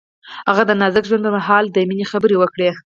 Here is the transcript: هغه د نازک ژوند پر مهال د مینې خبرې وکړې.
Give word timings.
هغه 0.49 0.63
د 0.67 0.71
نازک 0.81 1.03
ژوند 1.09 1.23
پر 1.25 1.33
مهال 1.37 1.63
د 1.71 1.77
مینې 1.89 2.05
خبرې 2.11 2.35
وکړې. 2.39 2.69